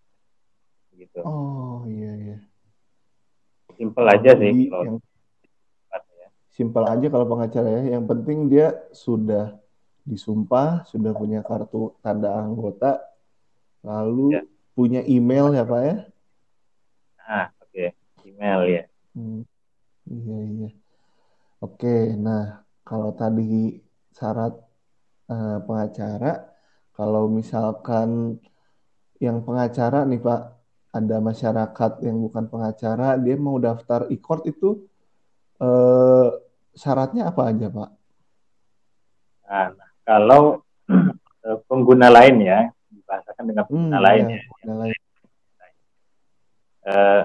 [0.94, 1.20] gitu.
[1.26, 2.38] Oh iya iya.
[3.74, 6.28] Simpel aja sih kalau yang ya.
[6.54, 7.98] simpel aja kalau pengacara ya.
[7.98, 9.58] Yang penting dia sudah
[10.06, 13.02] disumpah, sudah punya kartu tanda anggota,
[13.82, 14.42] lalu ya.
[14.74, 15.96] punya email ya Pak ya?
[17.22, 17.88] Ah oke okay.
[18.22, 18.82] email ya.
[19.18, 19.42] Hmm.
[20.06, 20.70] Iya iya.
[21.62, 23.78] Oke, nah kalau tadi
[24.10, 24.50] syarat
[25.30, 26.51] uh, pengacara,
[27.02, 28.38] kalau misalkan
[29.18, 30.40] yang pengacara nih Pak,
[30.94, 34.86] ada masyarakat yang bukan pengacara, dia mau daftar e-court itu
[35.58, 36.30] eh,
[36.78, 37.90] syaratnya apa aja, Pak?
[39.50, 39.74] Nah,
[40.06, 40.62] kalau
[41.50, 44.38] eh, pengguna lain ya, dibahasakan dengan pengguna hmm, lain ya.
[44.38, 44.42] ya.
[44.46, 44.98] Pengguna lain.
[46.82, 47.22] Eh,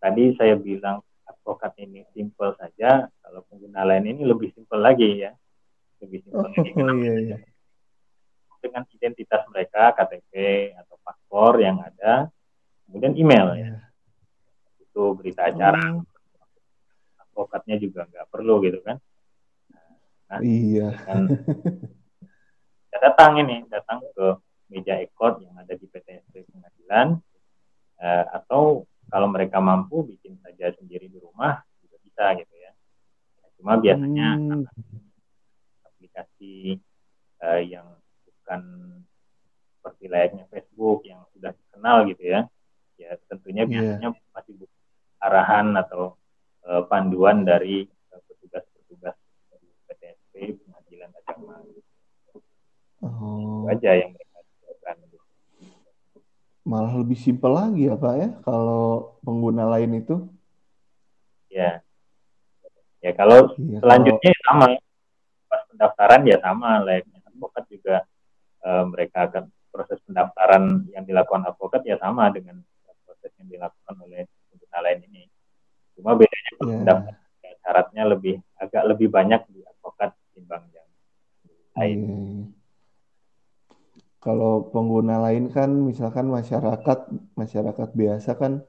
[0.00, 5.32] tadi saya bilang advokat ini simple saja, kalau pengguna lain ini lebih simple lagi ya.
[6.00, 6.70] Lebih simple oh, lagi.
[6.72, 7.36] Oh, iya, iya.
[8.64, 10.32] Dengan identitas mereka, KTP
[10.72, 12.32] atau paspor yang ada,
[12.88, 13.76] kemudian email ya iya.
[14.78, 16.06] itu berita acara oh.
[17.26, 18.96] advokatnya juga nggak perlu gitu kan
[20.30, 21.26] nah, iya kan,
[22.92, 24.26] ya datang ini datang ke
[24.70, 27.18] meja ekor yang ada di PTSP pengadilan
[28.00, 32.72] uh, atau kalau mereka mampu bikin saja sendiri di rumah juga bisa gitu ya
[33.60, 34.64] cuma biasanya hmm.
[35.82, 36.78] aplikasi
[37.42, 37.86] uh, yang
[38.44, 38.60] bukan
[39.80, 42.40] seperti layaknya Facebook yang sudah dikenal gitu ya
[43.00, 43.70] ya tentunya iya.
[43.72, 44.32] biasanya yeah.
[44.36, 44.54] masih
[45.24, 46.20] arahan atau
[46.68, 49.16] uh, panduan dari uh, petugas-petugas
[49.48, 51.64] dari PTSP pengadilan agama
[53.00, 53.64] oh.
[53.64, 54.96] itu aja yang mereka lakukan
[56.68, 60.28] malah lebih simpel lagi ya pak ya kalau pengguna lain itu
[61.48, 61.80] ya
[63.00, 64.44] ya kalau iya, selanjutnya kalau...
[64.44, 64.64] sama
[65.48, 67.13] pas pendaftaran ya sama juga
[69.14, 72.62] akan proses pendaftaran yang dilakukan advokat ya sama dengan
[73.06, 75.22] proses yang dilakukan oleh pengguna lain ini.
[75.94, 76.78] Cuma bedanya yeah.
[76.82, 77.14] pendapat
[77.64, 80.88] syaratnya lebih agak lebih banyak di advokat timbang yang
[81.74, 81.98] lain.
[82.04, 82.42] Hmm.
[84.20, 86.98] Kalau pengguna lain kan misalkan masyarakat
[87.36, 88.64] masyarakat biasa kan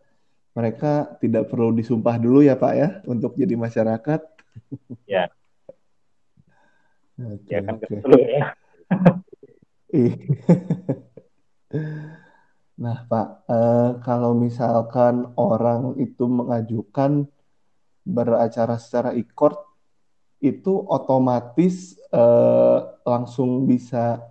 [0.55, 4.21] mereka tidak perlu disumpah dulu ya Pak ya untuk jadi masyarakat.
[5.03, 5.27] Ya.
[7.19, 7.99] okay, ya kan okay.
[8.39, 8.43] ya.
[12.75, 17.28] Nah, Pak, eh, kalau misalkan orang itu mengajukan
[18.08, 19.60] beracara secara e-court,
[20.39, 24.24] itu otomatis eh, langsung bisa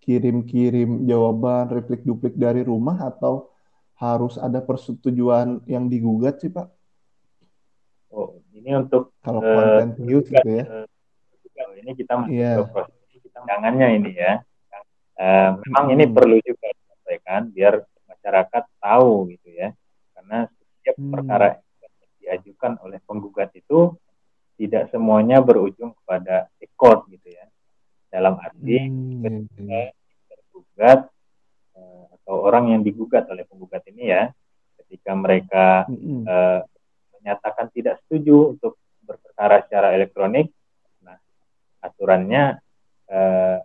[0.00, 3.52] kirim-kirim jawaban replik-duplik dari rumah atau
[4.00, 6.72] harus ada persetujuan yang digugat sih, Pak?
[8.08, 10.64] Oh, ini untuk kalau uh, konten youth gitu ya.
[10.64, 12.56] Uh, ini kita masuk yeah.
[12.56, 14.40] ke proses kita undangannya ini ya.
[15.20, 15.94] Uh, memang hmm.
[15.98, 17.84] ini perlu juga sampaikan biar
[18.18, 19.70] masyarakat tahu gitu ya
[20.18, 21.12] karena setiap hmm.
[21.14, 23.94] perkara yang diajukan oleh penggugat itu
[24.58, 27.46] tidak semuanya berujung kepada ekor gitu ya
[28.10, 29.22] dalam arti hmm.
[29.22, 29.80] ketika
[30.26, 31.00] tergugat
[31.78, 34.28] uh, atau orang yang digugat oleh penggugat ini ya
[34.82, 36.26] ketika mereka hmm.
[36.26, 36.60] uh,
[37.16, 40.50] menyatakan tidak setuju untuk berperkara secara elektronik
[41.06, 41.16] nah
[41.80, 42.58] aturannya
[43.08, 43.62] uh,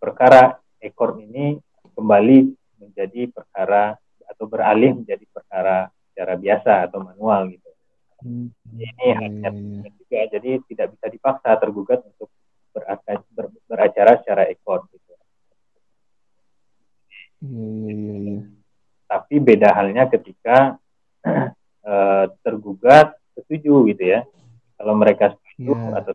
[0.00, 1.60] perkara ekor ini
[1.92, 7.70] kembali menjadi perkara atau beralih menjadi perkara secara biasa atau manual gitu.
[8.18, 8.50] Hmm.
[8.74, 9.90] Ini iya, haknya iya, iya.
[9.94, 12.28] juga, jadi tidak bisa dipaksa tergugat untuk
[12.74, 15.12] beracara, ber, beracara secara ekor gitu.
[17.38, 18.40] Iya, iya, iya, iya.
[19.06, 20.74] Tapi beda halnya ketika
[21.86, 24.26] uh, tergugat setuju gitu ya.
[24.78, 25.98] Kalau mereka setuju yeah.
[26.02, 26.12] atau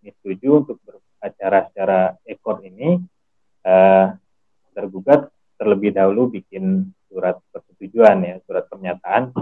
[0.00, 2.96] setuju untuk beracara secara ekor ini,
[3.68, 4.06] uh,
[4.72, 5.28] tergugat
[5.72, 9.32] terlebih dahulu bikin surat persetujuan ya, surat pernyataan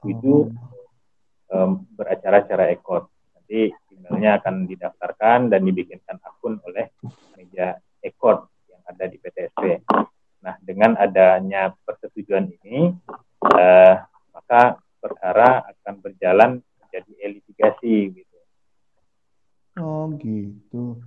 [0.00, 1.52] setuju oh.
[1.52, 3.12] um, beracara secara ekor.
[3.36, 6.88] Nanti emailnya akan didaftarkan dan dibikinkan akun oleh
[7.36, 9.84] meja ekor yang ada di PTSP.
[10.40, 12.88] Nah, dengan adanya persetujuan ini,
[13.44, 13.94] uh,
[14.32, 18.36] maka perkara akan berjalan menjadi litigasi gitu.
[19.76, 21.04] Oh gitu.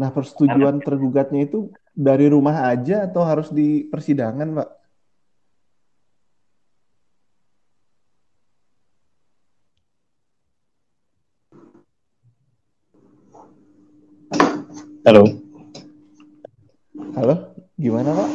[0.00, 4.68] Nah persetujuan tergugatnya itu dari rumah aja atau harus di persidangan, Pak?
[15.04, 15.24] Halo.
[17.14, 17.34] Halo,
[17.78, 18.30] gimana Pak?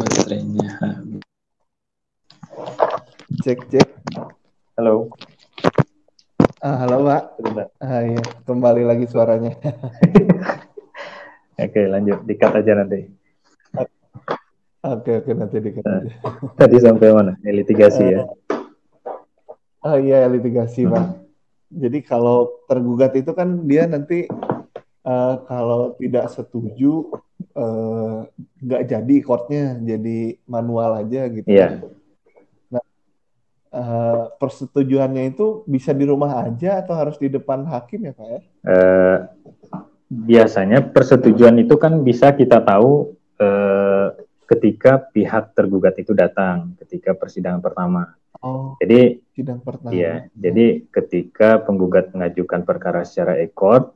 [0.00, 1.24] baterainya habis.
[3.44, 3.88] Cek cek.
[4.80, 5.12] Halo.
[6.60, 7.22] Ah, halo Pak.
[7.80, 9.08] Ah iya, kembali lagi
[9.40, 9.52] suaranya.
[11.64, 12.18] oke, lanjut.
[12.28, 13.00] Dikat aja nanti.
[14.80, 16.12] Oke, oke nanti dikat nah, aja.
[16.60, 17.32] Tadi sampai mana?
[17.44, 18.24] Litigasi ya.
[19.80, 20.92] Oh iya, litigasi hmm.
[20.92, 21.04] Pak.
[21.70, 24.26] Jadi kalau tergugat itu kan dia nanti
[25.04, 27.08] uh, kalau tidak setuju
[27.50, 28.18] Eh,
[28.62, 31.48] nggak uh, jadi courtnya jadi manual aja gitu.
[31.50, 31.66] Iya.
[31.66, 31.90] Nah,
[33.74, 38.40] uh, persetujuannya itu bisa di rumah aja atau harus di depan hakim ya pak ya?
[38.66, 39.18] Uh,
[40.10, 44.14] biasanya persetujuan itu kan bisa kita tahu uh,
[44.50, 48.18] ketika pihak tergugat itu datang ketika persidangan pertama.
[48.42, 48.74] Oh.
[48.82, 49.94] Jadi sidang pertama.
[49.94, 50.26] Iya.
[50.34, 53.94] Jadi ketika penggugat mengajukan perkara secara ekor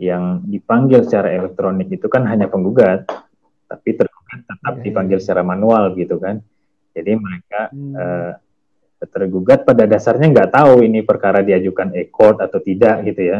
[0.00, 3.06] yang dipanggil secara elektronik itu kan hanya penggugat,
[3.68, 5.22] tapi tergugat tetap yeah, dipanggil yeah.
[5.22, 6.40] secara manual gitu kan.
[6.96, 7.94] Jadi mereka hmm.
[7.94, 8.32] uh,
[9.10, 13.38] tergugat pada dasarnya nggak tahu ini perkara diajukan e-court atau tidak gitu ya.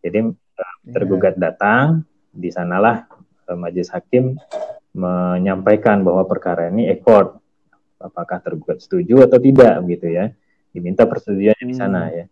[0.00, 3.06] Jadi uh, tergugat datang, di sanalah
[3.46, 4.34] uh, majelis hakim
[4.94, 7.38] menyampaikan bahwa perkara ini e-court.
[8.00, 10.28] Apakah tergugat setuju atau tidak gitu ya.
[10.74, 12.12] Diminta persetujuannya di sana hmm.
[12.12, 12.24] ya.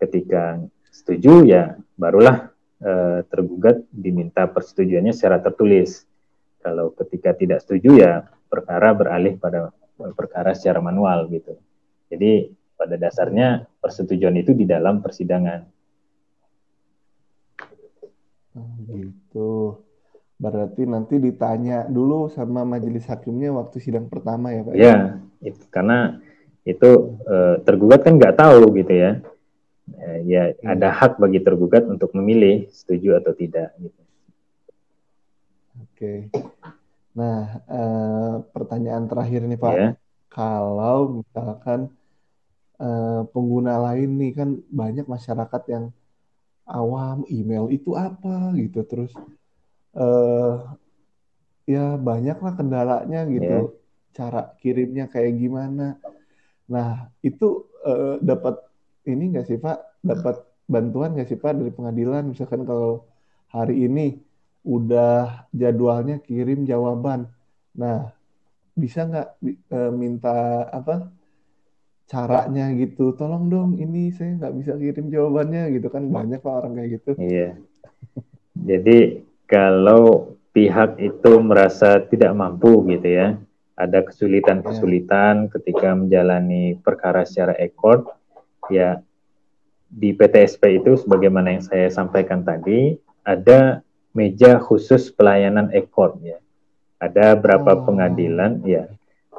[0.00, 0.42] Ketika
[0.90, 2.50] setuju ya barulah
[2.82, 6.08] uh, tergugat diminta persetujuannya secara tertulis.
[6.60, 8.12] Kalau ketika tidak setuju ya
[8.50, 9.70] perkara beralih pada
[10.12, 11.56] perkara secara manual gitu.
[12.10, 15.60] Jadi pada dasarnya persetujuan itu di dalam persidangan.
[18.58, 19.78] Oh, gitu.
[20.40, 24.74] Berarti nanti ditanya dulu sama majelis hakimnya waktu sidang pertama ya Pak?
[24.74, 24.96] Ya,
[25.44, 26.18] itu karena
[26.66, 29.20] itu e, tergugat kan nggak tahu gitu ya
[29.98, 30.70] Eh, ya hmm.
[30.70, 34.02] ada hak bagi tergugat untuk memilih setuju atau tidak gitu.
[35.80, 36.12] Oke.
[37.16, 39.74] Nah, uh, pertanyaan terakhir nih Pak.
[39.74, 39.92] Yeah.
[40.30, 41.90] Kalau misalkan
[42.80, 45.84] uh, pengguna lain nih kan banyak masyarakat yang
[46.64, 49.12] awam email itu apa gitu terus
[49.94, 50.74] uh,
[51.68, 53.70] ya banyaklah kendalanya gitu.
[53.70, 53.78] Yeah.
[54.10, 56.02] Cara kirimnya kayak gimana.
[56.66, 58.58] Nah, itu uh, dapat
[59.06, 63.06] ini nggak sih Pak dapat bantuan nggak sih Pak dari pengadilan misalkan kalau
[63.50, 64.20] hari ini
[64.62, 67.26] udah jadwalnya kirim jawaban
[67.72, 68.12] nah
[68.76, 69.28] bisa nggak
[69.72, 71.10] e, minta apa
[72.10, 76.74] caranya gitu tolong dong ini saya nggak bisa kirim jawabannya gitu kan banyak pak orang
[76.74, 77.54] kayak gitu iya
[78.58, 83.38] jadi kalau pihak itu merasa tidak mampu gitu ya
[83.78, 85.50] ada kesulitan-kesulitan ya.
[85.54, 88.10] ketika menjalani perkara secara ekor
[88.68, 88.98] ya
[89.90, 92.94] di PTSP itu sebagaimana yang saya sampaikan tadi
[93.26, 93.82] ada
[94.14, 96.38] meja khusus pelayanan ekor ya.
[97.02, 97.82] Ada berapa oh.
[97.88, 98.86] pengadilan ya.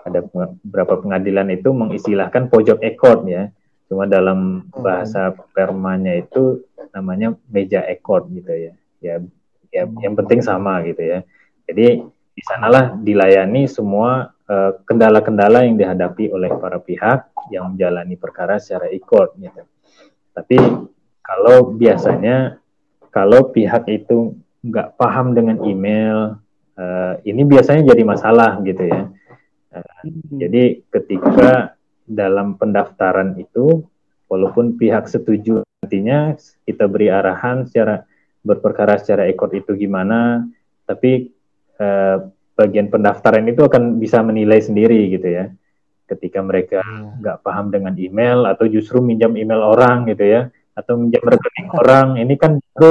[0.01, 0.25] Ada
[0.65, 3.53] berapa pengadilan itu mengistilahkan pojok ekor ya.
[3.91, 4.81] Cuma dalam oh.
[4.81, 6.63] bahasa permanya itu
[6.95, 8.73] namanya meja ekor gitu ya.
[9.01, 9.15] Ya
[9.71, 11.19] ya yang penting sama gitu ya.
[11.65, 18.15] Jadi di sanalah dilayani semua eh, kendala-kendala uh, yang dihadapi oleh para pihak yang menjalani
[18.15, 19.63] perkara secara ikut gitu.
[20.31, 20.57] Tapi
[21.23, 22.59] kalau biasanya
[23.11, 26.39] kalau pihak itu nggak paham dengan email,
[26.79, 29.11] uh, ini biasanya jadi masalah gitu ya.
[29.71, 30.03] Uh,
[30.36, 33.88] jadi ketika dalam pendaftaran itu,
[34.27, 36.36] walaupun pihak setuju nantinya
[36.67, 38.03] kita beri arahan secara
[38.43, 40.43] berperkara secara ekor itu gimana,
[40.84, 41.31] tapi
[41.79, 45.45] uh, bagian pendaftaran itu akan bisa menilai sendiri gitu ya
[46.12, 47.15] ketika mereka iya.
[47.23, 47.45] nggak hmm.
[47.47, 52.36] paham dengan email atau justru minjam email orang gitu ya atau minjam rekening orang ini
[52.36, 52.89] kan itu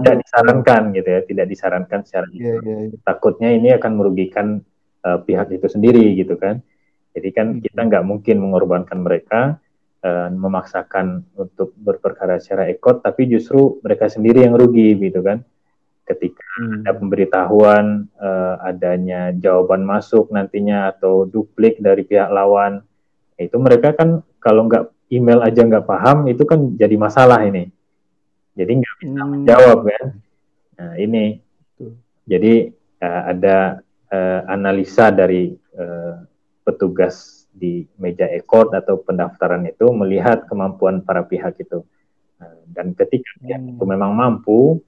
[0.00, 3.00] tidak disarankan gitu ya tidak disarankan secara yeah, yeah, yeah.
[3.02, 4.62] takutnya ini akan merugikan
[5.04, 6.60] uh, pihak itu sendiri gitu kan
[7.16, 7.60] jadi kan hmm.
[7.66, 9.40] kita nggak mungkin mengorbankan mereka
[10.04, 15.42] uh, memaksakan untuk berperkara secara ekot tapi justru mereka sendiri yang rugi gitu kan
[16.06, 16.82] ketika hmm.
[16.82, 17.86] ada pemberitahuan
[18.18, 22.82] uh, adanya jawaban masuk nantinya atau duplik dari pihak lawan
[23.38, 27.70] itu mereka kan kalau nggak email aja nggak paham itu kan jadi masalah ini
[28.58, 29.30] jadi nggak bisa hmm.
[29.30, 30.06] menjawab kan
[30.80, 31.38] nah ini
[32.24, 33.56] jadi uh, ada
[34.10, 36.22] uh, analisa dari uh,
[36.66, 41.82] petugas di meja ekor atau pendaftaran itu melihat kemampuan para pihak itu
[42.70, 43.76] dan ketika hmm.
[43.76, 44.78] itu memang mampu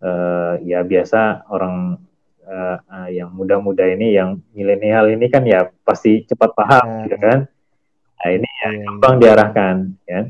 [0.00, 2.00] uh, ya biasa orang
[2.44, 7.00] uh, uh, yang muda-muda ini yang milenial ini kan ya pasti cepat paham ya.
[7.08, 7.38] gitu kan
[8.16, 9.20] nah ini ya iya, gampang ya.
[9.20, 9.76] diarahkan
[10.08, 10.20] ya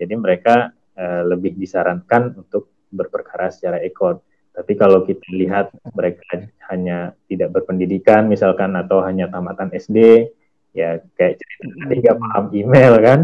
[0.00, 0.56] jadi mereka
[0.96, 8.30] uh, lebih disarankan untuk berperkara secara ekor tapi kalau kita lihat mereka hanya tidak berpendidikan
[8.30, 10.30] misalkan atau hanya tamatan SD
[10.70, 13.20] ya kayak cerita tadi nggak paham email kan?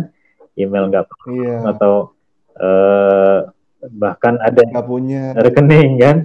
[0.59, 1.61] Email nggak paham yeah.
[1.71, 1.95] atau
[2.59, 3.39] uh,
[3.95, 5.31] bahkan ada nggak punya.
[5.39, 6.17] rekening kan?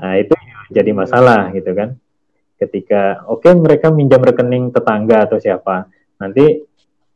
[0.00, 0.32] Nah itu
[0.72, 2.00] jadi masalah gitu kan?
[2.56, 6.64] Ketika oke okay, mereka minjam rekening tetangga atau siapa nanti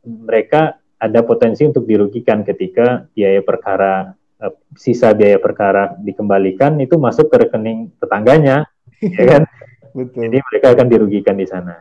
[0.05, 7.31] mereka ada potensi untuk dirugikan ketika biaya perkara eh, sisa biaya perkara dikembalikan itu masuk
[7.31, 8.67] ke rekening tetangganya
[8.99, 9.43] ya kan
[9.97, 10.27] Betul.
[10.27, 11.79] jadi mereka akan dirugikan di sana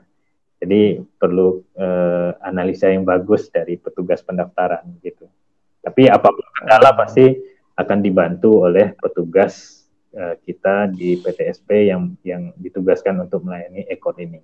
[0.63, 5.27] jadi perlu uh, analisa yang bagus dari petugas pendaftaran gitu
[5.83, 7.35] tapi apa pun kendala pasti
[7.75, 14.39] akan dibantu oleh petugas uh, kita di PTSP yang yang ditugaskan untuk melayani ekor ini.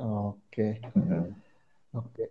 [0.00, 1.28] Oke, hmm.
[1.92, 2.24] oke,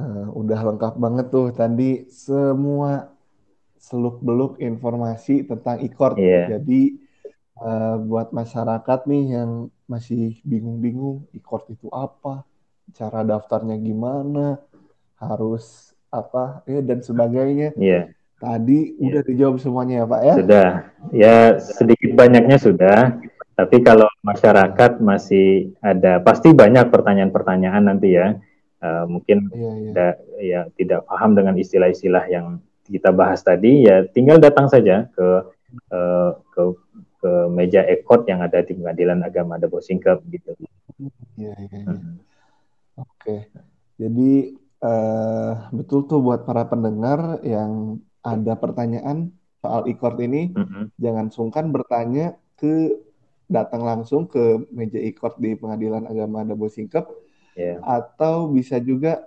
[0.00, 3.12] uh, udah lengkap banget tuh tadi semua
[3.84, 6.16] seluk beluk informasi tentang ikor.
[6.16, 6.56] Yeah.
[6.56, 6.96] Jadi
[7.60, 12.48] uh, buat masyarakat nih yang masih bingung-bingung ikor itu apa,
[12.96, 14.56] cara daftarnya gimana,
[15.20, 17.76] harus apa ya dan sebagainya.
[17.76, 19.04] Yeah Tadi ya.
[19.08, 20.34] udah dijawab semuanya ya Pak ya?
[20.36, 20.68] Sudah.
[21.14, 22.98] Ya sedikit banyaknya sudah.
[23.54, 28.36] Tapi kalau masyarakat masih ada, pasti banyak pertanyaan-pertanyaan nanti ya.
[28.84, 29.90] Uh, mungkin ya, ya.
[29.96, 30.06] Da,
[30.42, 35.28] ya tidak paham dengan istilah-istilah yang kita bahas tadi, ya tinggal datang saja ke
[35.90, 36.62] uh, ke
[37.24, 40.52] ke meja ekot yang ada di Pengadilan Agama Dabo Singkep gitu.
[41.40, 41.84] Iya, iya, iya.
[41.88, 42.20] Hmm.
[43.00, 43.48] Oke.
[43.96, 49.32] Jadi uh, betul tuh buat para pendengar yang ada pertanyaan
[49.64, 50.92] soal e-court ini, mm-hmm.
[51.00, 52.92] jangan sungkan bertanya ke
[53.48, 57.08] datang langsung ke meja e-court di Pengadilan Agama Dabo Singkep
[57.56, 57.80] yeah.
[57.80, 59.24] atau bisa juga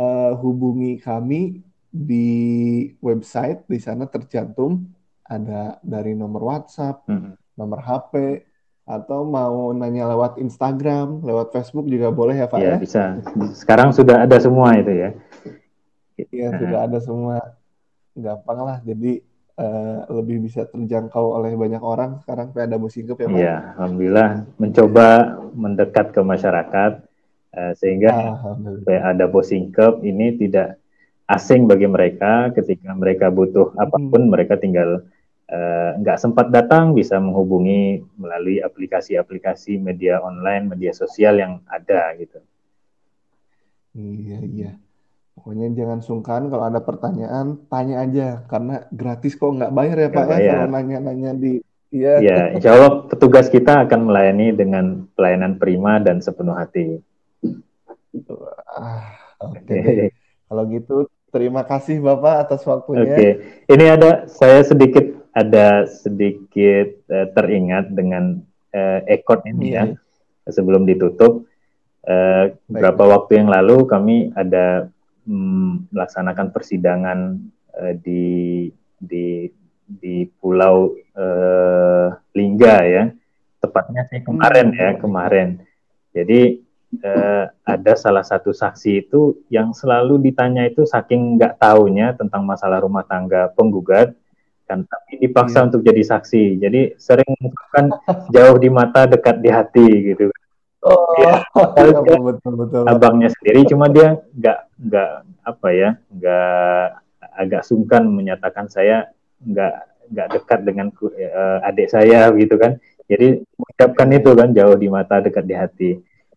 [0.00, 1.60] uh, hubungi kami
[1.94, 4.82] di website di sana tercantum
[5.22, 7.32] ada dari nomor WhatsApp, mm-hmm.
[7.54, 8.42] nomor HP
[8.84, 12.74] atau mau nanya lewat Instagram, lewat Facebook juga boleh ya Pak ya?
[12.74, 12.76] ya?
[12.76, 13.04] bisa.
[13.54, 15.10] Sekarang sudah ada semua itu ya.
[16.18, 17.36] Iya, sudah ada semua
[18.14, 19.18] gampang lah jadi
[19.58, 23.38] uh, lebih bisa terjangkau oleh banyak orang sekarang ada Musikep ya Pak?
[23.38, 25.08] Iya, alhamdulillah mencoba
[25.54, 26.92] mendekat ke masyarakat
[27.54, 28.36] uh, sehingga
[28.86, 30.83] ada Bosingkep ini tidak
[31.24, 34.30] asing bagi mereka ketika mereka butuh apa pun hmm.
[34.30, 35.04] mereka tinggal
[35.48, 42.38] uh, nggak sempat datang bisa menghubungi melalui aplikasi-aplikasi media online, media sosial yang ada gitu.
[43.96, 44.72] Iya iya.
[45.34, 50.24] Pokoknya jangan sungkan kalau ada pertanyaan tanya aja karena gratis kok nggak bayar ya Pak
[50.38, 51.52] ya kalau nanya-nanya di
[51.94, 52.18] Iya.
[52.18, 56.98] Ya, insya Allah petugas kita akan melayani dengan pelayanan prima dan sepenuh hati.
[58.74, 59.62] Ah, Oke.
[59.62, 60.10] Okay.
[60.50, 63.10] Kalau gitu terima kasih Bapak atas waktunya.
[63.10, 63.18] Oke.
[63.18, 63.32] Okay.
[63.66, 68.38] Ini ada saya sedikit ada sedikit uh, teringat dengan
[68.70, 69.90] uh, ekor ini ya.
[69.90, 69.98] Iya.
[70.46, 71.50] Sebelum ditutup
[72.06, 74.86] uh, beberapa waktu yang lalu kami ada
[75.26, 77.42] mm, melaksanakan persidangan
[77.74, 78.70] uh, di
[79.02, 79.50] di
[79.84, 83.04] di Pulau uh, Lingga ya,
[83.60, 85.00] tepatnya sih kemarin ya hmm.
[85.02, 85.48] kemarin.
[86.14, 86.63] Jadi
[87.02, 92.82] uh, ada salah satu saksi itu yang selalu ditanya itu saking nggak taunya tentang masalah
[92.82, 94.14] rumah tangga penggugat
[94.64, 95.66] kan tapi dipaksa yeah.
[95.68, 96.44] untuk jadi saksi.
[96.60, 97.32] Jadi sering
[97.72, 97.92] kan
[98.32, 100.32] jauh di mata dekat di hati gitu.
[100.84, 102.82] Oh, ya, betul, betul, betul.
[102.84, 105.10] Abangnya sendiri, cuma dia nggak nggak
[105.44, 106.84] apa ya, nggak
[107.34, 109.08] agak sungkan menyatakan saya
[109.40, 109.74] nggak
[110.12, 112.76] nggak dekat dengan uh, adik saya gitu kan.
[113.04, 115.90] Jadi mengucapkan itu kan jauh di mata dekat di hati.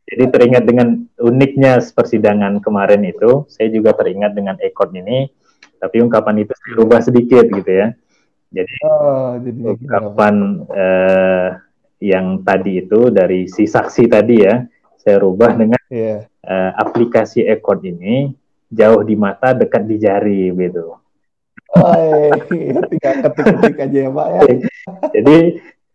[0.08, 5.28] Jadi teringat dengan uniknya persidangan kemarin itu, saya juga teringat dengan ekor ini,
[5.84, 7.92] tapi ungkapan itu saya rubah sedikit gitu ya.
[8.48, 10.36] Jadi, oh, jadi ungkapan
[10.72, 11.50] eh,
[12.00, 14.64] yang tadi itu dari si saksi tadi ya,
[14.96, 16.24] saya rubah dengan yeah.
[16.24, 18.32] eh, aplikasi ekor ini
[18.72, 20.96] jauh di mata dekat di jari gitu.
[21.76, 21.96] Oh,
[22.56, 22.80] iya.
[22.88, 24.42] tinggal ketik-ketik aja ya Pak ya.
[25.20, 25.38] Jadi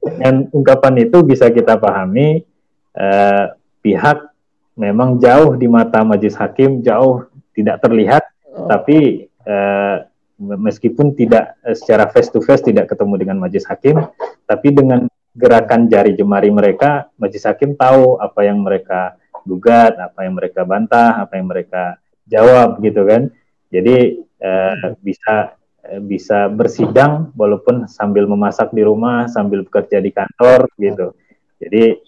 [0.05, 2.45] dengan ungkapan itu bisa kita pahami
[2.93, 3.45] eh,
[3.83, 4.33] pihak
[4.79, 8.25] memang jauh di mata majelis hakim jauh tidak terlihat
[8.55, 8.71] oh.
[8.71, 9.97] tapi eh,
[10.39, 14.01] meskipun tidak eh, secara face to face tidak ketemu dengan majelis hakim
[14.49, 15.05] tapi dengan
[15.37, 21.19] gerakan jari jemari mereka majelis hakim tahu apa yang mereka gugat apa yang mereka bantah
[21.19, 21.99] apa yang mereka
[22.31, 23.29] jawab gitu kan
[23.69, 30.71] jadi eh, bisa Eh, bisa bersidang walaupun sambil memasak di rumah, sambil bekerja di kantor
[30.79, 31.11] gitu.
[31.59, 31.99] Jadi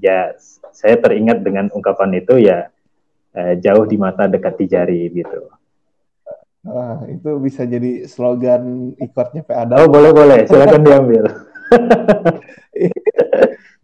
[0.00, 0.32] ya
[0.72, 2.68] saya teringat dengan ungkapan itu ya
[3.34, 5.48] eh, jauh di mata dekat di jari gitu.
[6.68, 9.78] Ah, itu bisa jadi slogan ikutnya Pak Adam.
[9.84, 11.24] Oh boleh boleh, silakan diambil.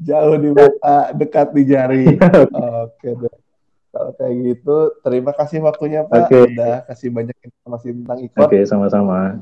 [0.08, 2.04] jauh di mata dekat di jari.
[2.84, 3.36] Oke deh.
[3.94, 4.76] Kalau kayak gitu,
[5.06, 6.26] terima kasih waktunya Pak.
[6.26, 6.50] Okay.
[6.50, 8.42] Udah kasih banyak informasi tentang ikon.
[8.42, 9.38] Oke, okay, sama-sama.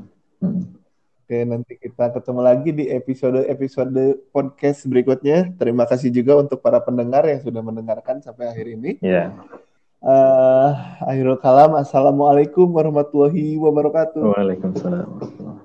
[1.33, 5.49] Oke, nanti kita ketemu lagi di episode-episode podcast berikutnya.
[5.57, 9.01] Terima kasih juga untuk para pendengar yang sudah mendengarkan sampai akhir ini.
[9.01, 9.33] Iya.
[9.33, 9.49] Yeah.
[9.97, 10.77] Uh,
[11.09, 11.73] akhirul kalam.
[11.73, 14.29] Assalamualaikum warahmatullahi wabarakatuh.
[14.29, 15.62] Waalaikumsalam.